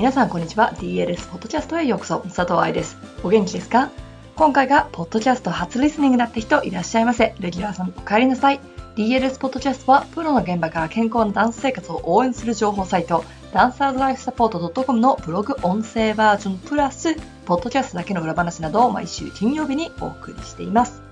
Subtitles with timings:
[0.00, 0.72] 皆さんこんにちは。
[0.76, 2.20] DLS ポッドキャストへようこそ。
[2.20, 2.96] 佐藤愛です。
[3.22, 3.90] お元気ですか？
[4.34, 7.34] 今回がポッドキャスト初リスニングだった人いらっしゃいませ。
[7.38, 8.60] レギュラーさんお帰りなさい。
[8.96, 13.26] DLS ポッドキャストはプロの現場から健康なダンス生活を応援する情報サイト。
[13.52, 17.14] ダンサーズライフサポート .com のブログ音声バージョンプラス。
[17.44, 21.02] ポッドキャストだけの裏話などを毎週金曜日にお送りしています。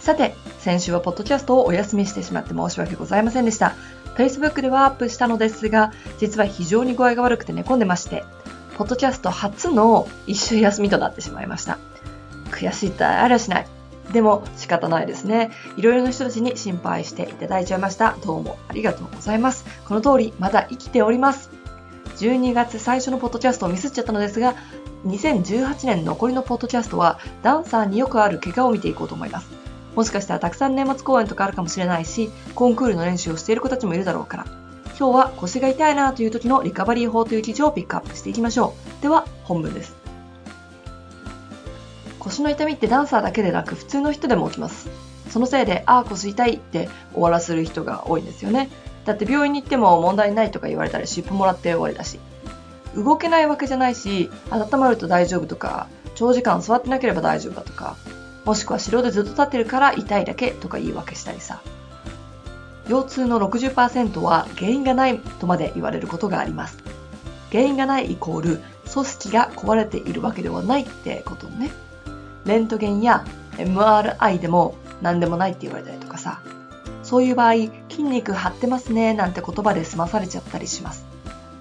[0.00, 3.74] さて先週はポッドキャストをお休みしてしまって申し訳ございませんでした。
[4.18, 8.24] Facebook ではアップしたのですが、実は非常に具合が悪くて寝込んでまして、
[8.76, 11.78] ポッドキャスト初の一週休みとなってしまいました。
[12.50, 13.66] 悔しいったらありゃしない。
[14.12, 15.52] でも仕方ないですね。
[15.76, 18.16] いろいろな人たちに心配していただいちゃいました。
[18.24, 19.64] どうもありがとうございます。
[19.86, 21.50] この通り、まだ生きております。
[22.16, 24.56] 12月最初のポッドキャストをミスっちゃったのですが、
[25.06, 29.57] 2018年残りのポッドキャストはダンサーによくある怪我を見ていこうと思います。
[29.98, 34.44] もしかしたらたくさん年末公演とかあるかもしれないし、コンクールの練習をしている子たちもいるだろうから。
[34.96, 39.02] 今日は腰が痛いなという時のリカバリー法という記事をピックアップしていきましょう。
[39.02, 39.96] では、本文です。
[42.20, 44.88] 腰の痛みってダンサーだけでなく普通の人でも起きます。
[45.30, 48.70] そのせいで、ああ、腰痛いって終わらせる人が多いんですよね。
[49.04, 52.20] だって病院に行っても問題ないとか言われたら湿布もらって終わりだし。
[52.94, 57.96] 動けないわけじゃないし、温まると大丈夫とか、長時間座ってなければ大丈夫だとか、
[58.48, 61.60] もしくは城でずっと立ってるから痛いだけとか言い訳したりさ。
[62.88, 66.78] 腰痛の60%は原因がないとまで言われることがあります。
[67.52, 71.70] 原因がないイコール組織が壊れているわけではないってことね。
[72.46, 73.26] レントゲンや
[73.58, 76.40] MRI でも何でもないって言われたりとかさ。
[77.02, 77.52] そういう場合、
[77.90, 81.04] 筋肉張ってますねなんて言葉で済まされちゃったりします。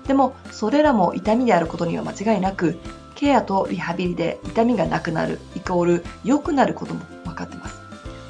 [0.08, 2.78] でも、それらも痛みであることには間違いなく、
[3.18, 7.82] ケアとリハビリで痛みがなくなるイコール良くなることも分かってます。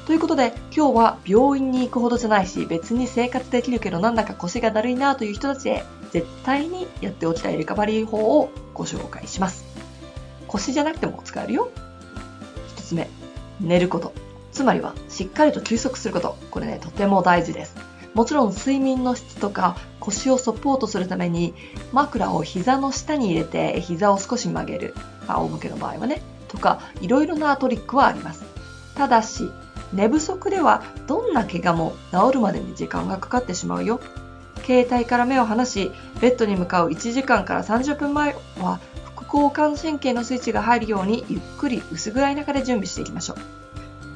[0.06, 9.66] ということで今日は病院に行くほどじゃないし別に生活できるけどなんだか腰がだるいなという人たちへ絶対にやっておきたいリカバリー法をご紹介します。
[10.46, 11.70] 腰じゃなくても使えるよ。
[12.74, 13.10] 一つ目、
[13.60, 14.14] 寝ること。
[14.52, 16.38] つまりはしっかりと休息すること。
[16.50, 17.87] これね、とても大事です。
[18.18, 21.54] もちろん睡眠の質とか腰をサポートするために
[21.92, 24.94] 枕を膝の下に入れて膝を少し曲げる。
[25.28, 26.20] 仰向けの場合はね。
[26.48, 28.42] とか、いろいろなトリックはあります。
[28.96, 29.52] ただし、
[29.92, 34.00] 寝不足ではどんな怪我も治るまでに時間がかかってしまうよ。
[34.66, 38.80] 携帯から目を離し、ベッドに向かう1時間から30分前は
[39.14, 43.34] 副交感神経のスイッチが入るようにゆっくり薄暗い中で準備していきましょ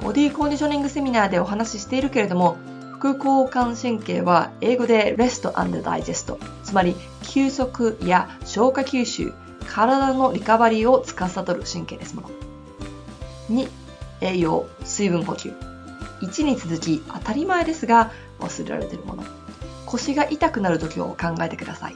[0.01, 0.03] う。
[0.03, 2.57] ボディコンディショニングセミナーでお話ししているけれども、
[3.03, 9.33] 副交感神経は英語で Rest and Digest つまり休息や消化吸収
[9.67, 12.29] 体のリカバリーを司る神経ですもの。
[13.49, 13.69] 2
[14.21, 15.51] 栄養水分補給。
[16.21, 19.25] 1に続き当たり前ですが忘れられているもの。
[19.85, 21.95] 腰が痛くなる時を考えてください。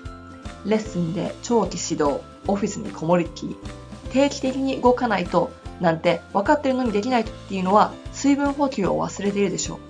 [0.66, 3.56] レッスンで長期指導オフィスにこもりっき
[4.12, 9.87] 定期的に動かないとなんて分かってるのにできないっていうのは水分補給を忘れているでしょう。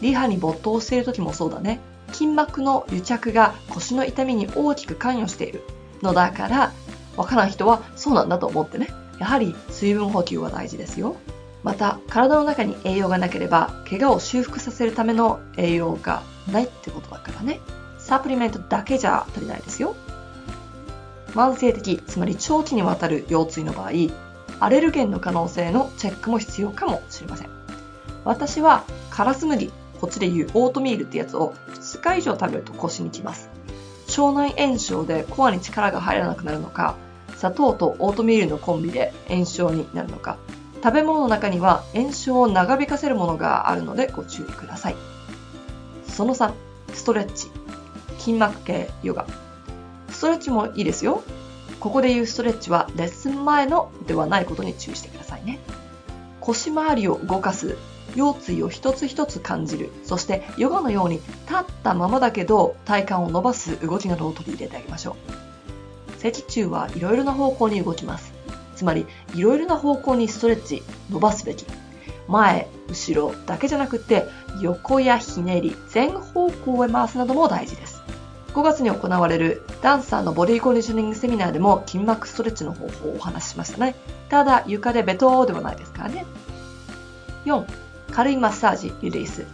[0.00, 1.80] リハに没頭している時もそうだね。
[2.12, 5.62] 筋膜の癒着が腰の痛みに大きく関与している
[6.02, 6.72] のだから、
[7.16, 8.88] わからん人はそうなんだと思ってね。
[9.18, 11.16] やはり水分補給は大事ですよ。
[11.62, 17.60] また、体の中に栄養がなければ、怪我を修復させるための栄養がないってことだからね。
[17.98, 19.94] サプリメントだけじゃ足りないですよ。
[21.34, 23.90] 慢性的、つまり長期にわたる腰椎の場合、
[24.58, 27.59] アレルゲンの可能性のチェックも必要かもしれません。
[28.24, 33.50] 私はカラス麦こっちでいうオートミールってやつを2日以上食べると腰にきます。
[34.18, 36.96] 腸内炎症でコアに力が入らなくなるのか、
[37.36, 40.38] 砂糖とオートミールのコンビで炎症になるのか、
[40.82, 44.96] 食べ物の中には炎症を長引かせるものがあるのでご注意ください。
[46.06, 46.52] その3、
[46.94, 47.48] ストレッチ。
[48.18, 49.26] 筋膜系ヨガ。
[50.10, 51.22] ストレッチもいいですよ。
[51.78, 55.58] ここで言うストレッチはレッスン前のではないことに注意してくださいね。
[56.40, 57.76] 腰回りを動かす
[58.16, 59.90] 腰椎を一つ一つ感じる。
[60.04, 61.24] そしてヨガのように立
[61.60, 65.16] ったままだけど体幹を伸ばす動きなどを取り入れてあげましょ
[66.18, 66.20] う。
[66.20, 68.32] 脊柱はいろいろな方向に動きます。
[68.76, 71.66] つまりいろいろな方向にストレッチ伸ばすべき。
[72.28, 74.26] 前後ろだけじゃなくて
[74.60, 78.00] 横やひねり全方向へ回すなども大事です。
[78.54, 83.94] 5月に行われるダンサーのボディコンディショニングセミナーでも筋膜ストレッチの方法をお話ししましたね。
[84.28, 86.24] ただ床でベトーではないですからね。
[87.44, 87.64] 4
[88.10, 89.46] 軽いマッサージ、リリース。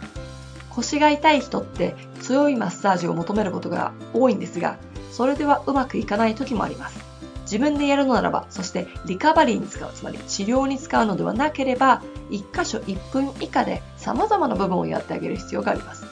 [0.69, 4.77] 腰が痛い人って強いマッサージを求めることが多いんですが、
[5.11, 6.99] それではうまくいかない時もあります。
[7.41, 16.05] 自分でやるのならば、そしてリカバリーに使う、つまり治療に使うのではなければ、1箇所1分以下で様々な部分をやってあげる必要があります。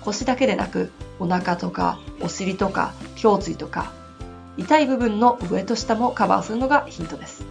[0.00, 0.90] 腰だけでなく、
[1.20, 3.92] お腹とか、お尻とか、胸椎とか、
[4.56, 7.44] 痛い部分の上と下もカバーするのがヒントです。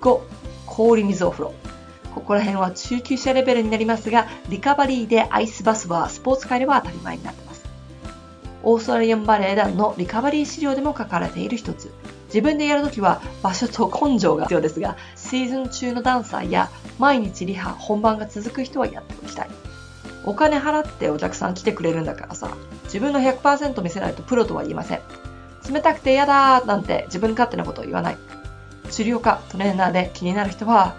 [0.00, 0.20] 5、
[0.66, 1.54] 氷水お風呂。
[2.16, 7.62] ここら辺は中級者レベルになりますが、リカバリーでアイスバスはスポーツ界では当たり前になってます。
[8.62, 11.92] オーストラリアンバレエ団のリカバリー資料でも書かれている一つ。
[12.28, 19.50] 自分でやるときは場所と根性が必要ですが、シーズン中のダンサーや毎日リハ、本番が続く人はやっておきたい。
[20.24, 22.48] お金払ってお客さん来てくれるんだからさ、
[22.84, 25.00] 自分の100%見せないとプロとは言いません。
[25.70, 28.16] 冷たくて嫌だなんて自分勝手なことを言わない。
[28.90, 30.94] 治療科、トレーナーで気になる人は、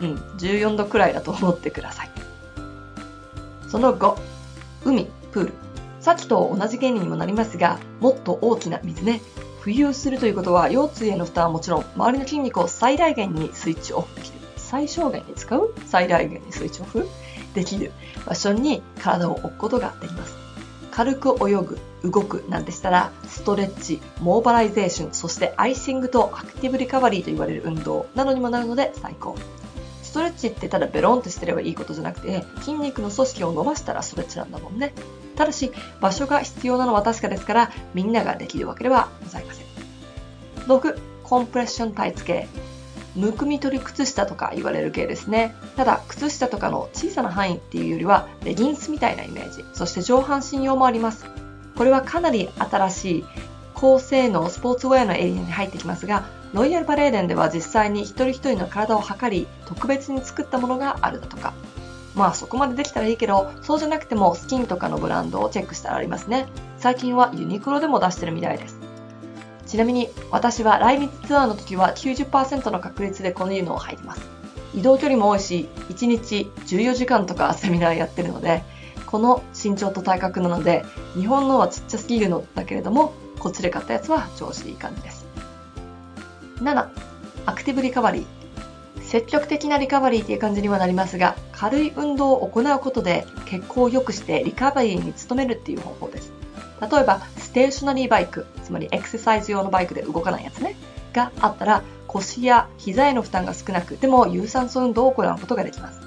[0.00, 2.10] うん、14度くらいだと思ってください。
[3.68, 4.18] その後、
[4.84, 5.52] 海、プール。
[6.00, 9.20] さっきと同じ原理にもなりますが、もっと大きな水ね。
[9.60, 14.38] 浮遊するということは、腰椎への負担はもちろん、周りの筋肉を最大限にスイッチオフできる。
[14.56, 15.74] 最小限に使う？
[15.86, 17.06] 最大限にスイッチオフ？
[17.54, 17.92] できる
[18.26, 20.36] 場所に体を置くことができます。
[20.90, 29.36] 軽く泳ぐ、動くなんてしたら、ストレッチ、 mobilization、そしてアイシングと active recovery と言われる運動などにもなるので最高。
[30.08, 34.94] ストレッチってただベロンとしてればいいことじゃなくて、筋肉の組織を伸ばしたらストレッチなんだもんね。
[35.36, 35.70] ただし、
[36.00, 39.66] 場所が必要なのは確かですから、みんなができるわけではございません。
[40.66, 42.48] 6、コンプレッションタイツ系。
[43.16, 45.54] むくみ取り靴下とか言われる系ですね。
[45.76, 49.62] ただ、靴下とかの小さな範囲っていうよりは、レギンスみたいなイメージ。
[49.74, 51.26] そして上半身用もあります。
[51.76, 53.24] これはかなり新しい
[53.80, 61.54] 高性能スポーツウェアのエリアに入ってきますが、ロイヤルパレーデンでは実際に一人一人の体を測り、特別に作ったものがあるだとか。
[62.16, 66.46] まあそこまでできたらいいけど、そうじゃなくてもスキンとかのブランドをチェックしたらありますね。
[66.78, 68.78] 最近はユニクロでも出してるみたいです。
[69.66, 74.22] ちなみに私は来日ツアーの時は90%の確率でこのいうのを入ります。
[74.74, 78.64] 移動距離も多いし、1日14時間とかセミナーやってるので、
[79.06, 80.84] この身長と体格なので、
[81.14, 85.26] 日本のはちっちゃすぎるのだけれども、こっちで買ったやつは調子いい感じです。
[86.60, 86.88] 7、
[87.46, 89.02] アクティブリカバリー。
[89.02, 96.32] 積極的なリカバリーっていう感じにはなりますが、軽い運動を行うことで血行を良くしてリカバリーに努めるっていう方法です。
[96.80, 100.76] 例えば、ステーショナリーバイク、つまりエクササイズ用のバイクで動かないやつね、
[101.12, 106.00] があったら、腰や膝への負担が少なく、でも有酸素運動を行うことができます。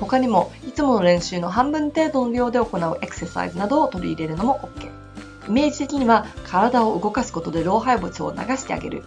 [0.00, 5.07] 他にも、いつもの練習の半分程度の量で行うエクササイズなどを取り入れるのも OK。
[5.48, 9.02] イメージ的には、体を動かすことで老廃物を流してあげる。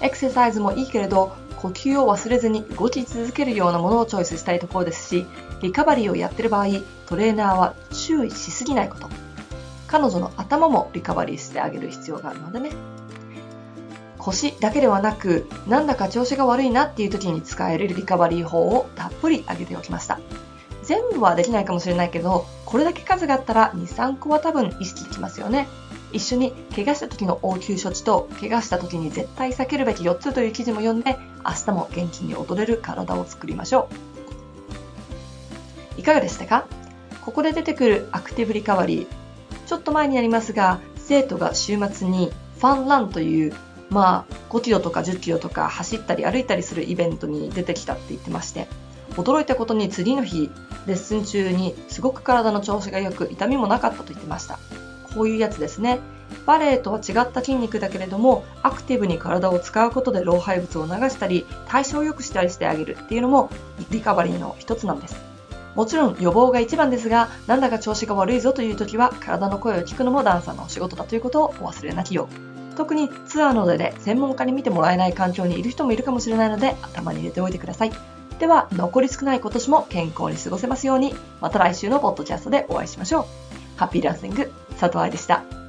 [0.00, 5.26] エクササイズもいいけれど、呼吸を忘れずに動き続けるようなものをチョイスしたいところですし、
[5.60, 6.66] リカバリーをやってる場合、
[7.06, 9.08] トレーナーは注意しすぎないこと。
[9.86, 12.70] 彼女の頭もリカバリーしてあげる必要があるのでね。
[14.18, 20.20] 腰だけではなく、なんだか調子が悪いなっていう時に使えるリカバリー法をたっぷり挙げておきました。
[20.92, 25.66] 全部はできないかもしれないけど、これだけ数があったら2、3個は多分意識できますよね。
[26.12, 31.16] 一緒に怪我した時の応急処置と怪我した時に絶対避けるべき4つという記事も読んで
[31.46, 33.88] 明日も元気に踊れる体を作りましょ
[35.96, 36.00] う。
[36.00, 36.66] いかがでしたか？
[37.24, 39.06] ここで出てくるアクティブリカバリー
[39.66, 43.54] ちょっと前になりますが生徒が週末にファンランという
[43.88, 48.68] まあ5キロとか10キロとか走ったり歩いたりするイベントに出てきたって言ってまして
[49.16, 50.50] 驚いたことに次の日
[50.86, 54.58] レッスン中にすごく体の調子が良く痛みもなかったと言ってました
[55.14, 56.00] こういうやつですね。
[56.46, 63.50] バレエとは違った筋肉だけれども、アクティブに体を使うことで老廃物を流したり、代謝を良くしたりしてあげるっていうのも
[63.90, 65.16] リカバリーの一つなんです。
[65.74, 72.28] もちろん予防が一番ですが、なんだか調子が悪いぞという時は、体の声を聞くのもダンサーのお仕事だということをお忘れなきよ
[72.72, 72.76] う。
[72.76, 77.92] 特にツアーの出で専門家に見てもらえない環境にいる人もいるかもしれないので、頭に入れておいてください。
[78.42, 83.24] では、残り少ない今年も健康に過ごせますように、また来週のポッドキャストでお会いしましょう。
[83.78, 85.61] ハッピーランシング佐藤愛でした。